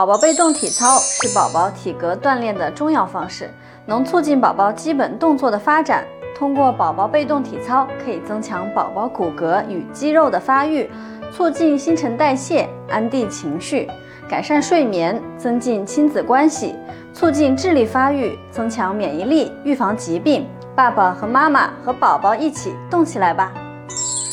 [0.00, 3.50] 宝宝被动体操是宝宝体格锻炼的重要方式，
[3.84, 6.06] 能促进宝宝基本动作的发展。
[6.34, 10.90] 通过宝宝被动体操，可以增强宝宝骨骼与肌肉的发育，
[11.30, 13.86] 促进新陈代谢，安定情绪，
[14.26, 16.74] 改善睡眠，增进亲子关系，
[17.12, 20.48] 促进智力发育，增强免疫力，预防疾病。
[20.74, 23.52] 爸爸和妈妈和宝宝一起动起来吧！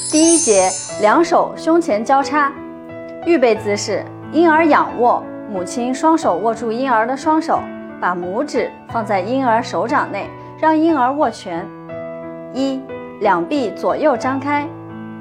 [0.09, 0.69] 第一节，
[1.01, 2.53] 两手胸前交叉，
[3.25, 7.61] 预备姿势，婴儿仰卧，母亲双手握住婴儿的双手，
[8.01, 11.65] 把拇指放在婴儿手掌内，让婴儿握拳。
[12.53, 12.81] 一，
[13.21, 14.67] 两臂左右张开；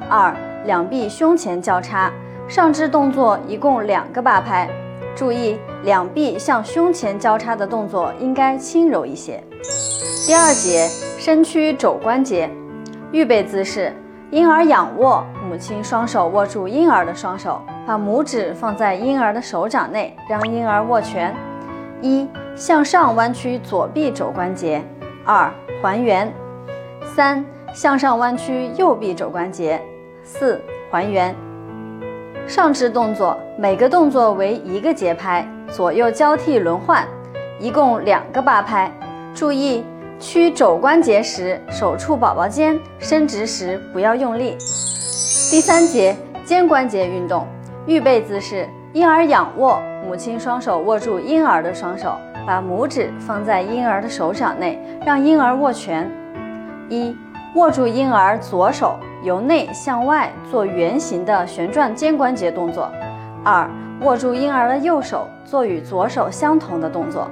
[0.08, 2.10] 二，两臂胸前交叉。
[2.48, 4.68] 上肢动作一共两个八拍，
[5.16, 9.42] 注意两臂向胸前交叉的动作应该轻柔一些。
[10.26, 10.88] 第二节，
[11.18, 12.48] 身躯肘关节，
[13.10, 13.92] 预备姿势。
[14.30, 21.32] 婴儿仰卧，母亲双手握住婴儿的双手，把拇指放在婴儿的手掌内，让婴儿握拳。
[22.02, 24.80] 一、向上弯曲左臂肘关节；
[25.24, 25.48] 二、
[25.80, 26.28] 还原；
[27.14, 29.78] 三、向上弯曲右臂肘关节；
[30.24, 31.34] 四、还原。
[32.48, 37.06] 上肢动作每个动作为一个节拍，左右交替轮换，
[37.60, 38.92] 一共两个八拍。
[39.32, 39.84] 注意。
[40.18, 44.56] 屈肘关节时，手触宝宝肩；伸直时不要用力。
[45.48, 47.46] 第三节肩关节运动，
[47.86, 56.10] 预备姿势：婴儿仰卧，母亲双手握住婴儿的双手，把拇指放在婴儿的手掌内，让婴儿握拳。
[56.88, 57.16] 一、
[57.54, 62.90] 握住婴儿左手，由内向外做圆形的旋转肩关节动作。
[63.44, 63.70] 二、
[64.02, 67.28] 握住婴儿的右手，做与左手相同的动作。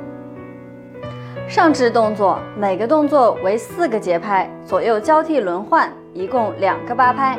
[1.49, 7.37] 上肢动作每个动作为四个节拍，左右交替轮换，一共两个八拍。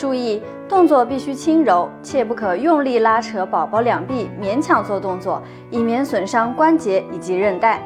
[0.00, 7.82] 注意动作必须轻柔，切不可用力拉扯宝宝两臂，勉强做动作，以免损伤关节以及韧带。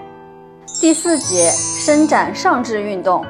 [0.80, 3.26] 第四节伸展上肢运动，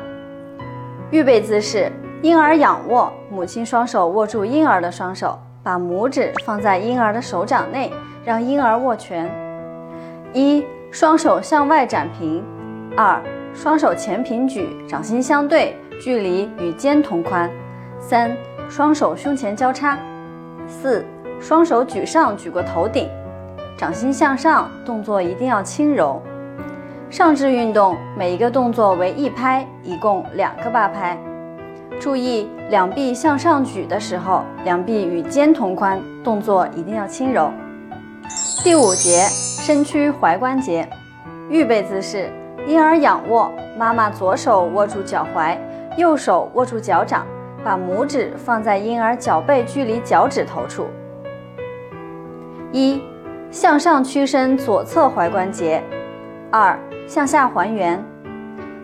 [1.10, 7.90] 预备姿势：婴儿仰卧，母亲双手握住婴儿的双手，把拇指放在婴儿的手掌内，
[8.22, 9.26] 让婴儿握拳。
[10.34, 10.62] 一。
[10.90, 12.44] 双手向外展平，
[12.96, 13.20] 二
[13.52, 17.50] 双手前平举，掌心相对，距离与肩同宽。
[17.98, 18.30] 三
[18.68, 19.98] 双手胸前交叉。
[20.66, 21.04] 四
[21.40, 23.08] 双手举上，举过头顶，
[23.76, 26.20] 掌心向上，动作一定要轻柔。
[27.10, 31.18] 上肢运动每一个动作为一拍，一共两个八拍。
[32.00, 37.50] 注意两臂向上举的时候，两臂与肩同宽，动作一定要轻柔。
[38.62, 39.26] 第五节。
[39.64, 40.86] 身躯踝关节，
[41.48, 42.30] 预备姿势：
[42.66, 45.56] 婴儿仰卧，妈妈左手握住脚踝，
[45.96, 47.26] 右手握住脚掌，
[47.64, 50.86] 把拇指放在婴儿脚背距离脚趾头处。
[52.70, 53.02] 一、
[53.50, 55.80] 向上屈伸左侧踝关节；
[56.50, 58.04] 二、向下还原。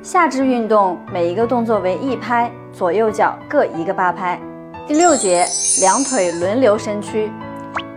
[0.03, 4.41] 下肢运动每一个动作为一拍，左右脚各一个八拍。
[4.87, 5.45] 第六节，
[5.83, 7.31] 两腿轮流伸屈，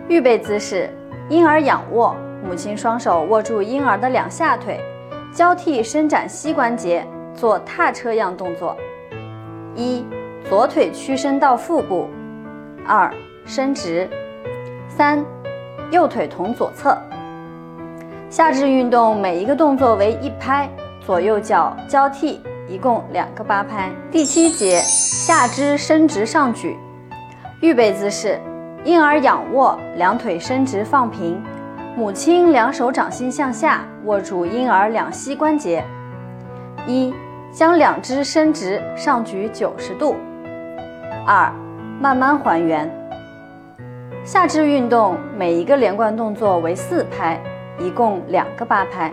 [0.06, 0.90] 预备姿势：
[1.30, 2.14] 婴儿仰卧。
[2.44, 4.78] 母亲双手握住婴儿的两下腿，
[5.32, 8.76] 交替伸展膝关节，做踏车样动作。
[9.74, 10.04] 一、
[10.46, 12.06] 左腿屈伸到腹部；
[12.86, 13.10] 二、
[13.46, 14.06] 伸直；
[14.88, 15.24] 三、
[15.90, 16.96] 右腿同左侧。
[18.28, 20.68] 下肢运动每一个动作为一拍，
[21.00, 23.90] 左右脚交替，一共两个八拍。
[24.10, 26.76] 第七节，下肢伸直上举，
[27.62, 28.38] 预备姿势：
[28.84, 31.42] 婴儿仰卧，两腿伸直放平。
[31.96, 35.82] 母亲两手掌心向下握住婴儿两膝关节，
[36.86, 37.14] 一
[37.50, 40.16] 将两只伸直上举九十度，
[41.26, 41.52] 二
[42.00, 42.90] 慢慢还原。
[44.24, 47.40] 下肢运动每一个连贯动作为四拍，
[47.78, 49.12] 一共两个八拍。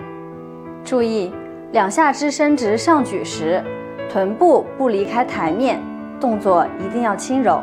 [0.83, 1.33] 注意
[1.71, 3.63] 两下肢伸直上举时，
[4.09, 5.79] 臀部不离开台面，
[6.19, 7.61] 动作一定要轻柔。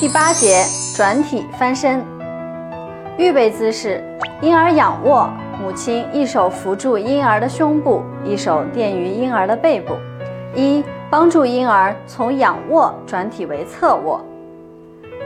[0.00, 0.62] 第八节
[0.96, 2.04] 转体翻身。
[3.16, 4.02] 预备姿势：
[4.40, 5.28] 婴儿仰卧，
[5.60, 9.94] 母亲一手扶住婴儿的胸部，一手垫于婴儿的背部。
[10.54, 14.20] 一、帮助婴儿从仰卧转体为侧卧；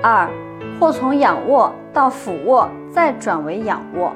[0.01, 0.31] 二、
[0.79, 4.13] 或从仰卧到俯卧，再转为仰卧。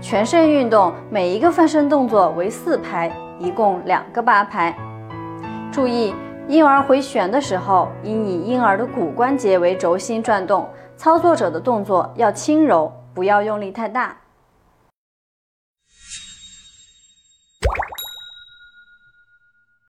[0.00, 3.10] 全身运动每一个翻身动作为四拍，
[3.40, 4.72] 一共两个八拍。
[5.72, 6.14] 注意，
[6.46, 10.68] 婴儿回旋的时候，应以婴儿的骨关节为轴心转动。
[10.96, 14.16] 操作者的动作要轻柔，不要用力太大。